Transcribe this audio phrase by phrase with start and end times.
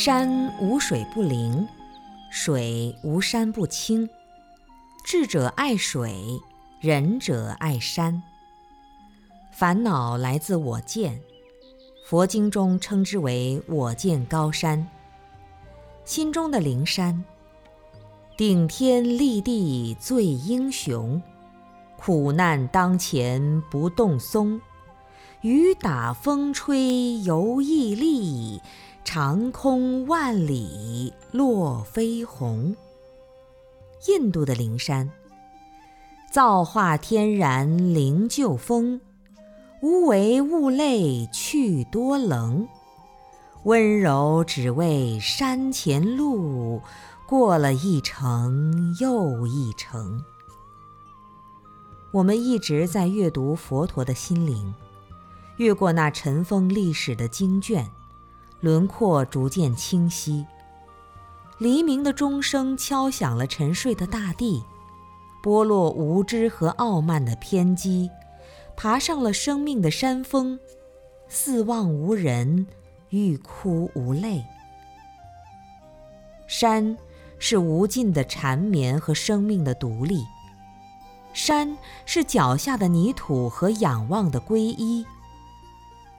[0.00, 1.66] 山无水不灵，
[2.30, 4.08] 水无山不清。
[5.04, 6.40] 智者爱水，
[6.78, 8.22] 仁者爱山。
[9.50, 11.20] 烦恼来自我见，
[12.06, 14.88] 佛经中称之为我见高山。
[16.04, 17.24] 心中的灵山，
[18.36, 21.20] 顶天立地最英雄，
[21.96, 24.60] 苦难当前不动松，
[25.40, 28.62] 雨打风吹犹屹立，
[29.10, 32.76] 长空万里落飞鸿。
[34.06, 35.10] 印度的灵山，
[36.30, 39.00] 造化天然灵鹫峰。
[39.80, 42.68] 无为物类去多棱，
[43.62, 46.82] 温柔只为山前路，
[47.26, 50.22] 过了一程又一程。
[52.12, 54.74] 我们一直在阅读佛陀的心灵，
[55.56, 57.90] 越过那尘封历史的经卷，
[58.60, 60.46] 轮廓逐渐清晰。
[61.58, 64.62] 黎明的钟声敲响了沉睡的大地，
[65.42, 68.10] 剥落无知和傲慢的偏激。
[68.76, 70.56] 爬上了生命的山峰，
[71.28, 72.64] 四望无人，
[73.10, 74.44] 欲哭无泪。
[76.46, 76.96] 山
[77.40, 80.24] 是无尽的缠绵和生命的独立，
[81.32, 85.04] 山是脚下的泥土和仰望的皈依，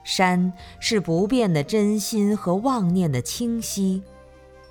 [0.04, 4.02] 山是不变的真心和妄念的清晰，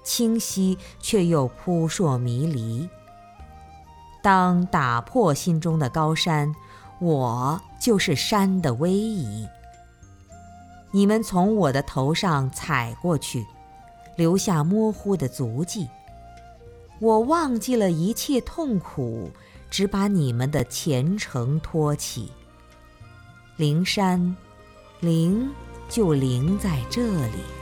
[0.03, 2.89] 清晰却又扑朔迷离。
[4.21, 6.53] 当打破心中的高山。
[7.01, 9.47] 我就是山的威仪，
[10.91, 13.45] 你们从我的头上踩过去，
[14.17, 15.87] 留下模糊的足迹。
[16.99, 19.31] 我忘记了一切痛苦，
[19.69, 22.33] 只把你们的前程托起。
[23.55, 24.35] 灵山，
[25.01, 25.49] 灵
[25.87, 27.58] 就灵在这里。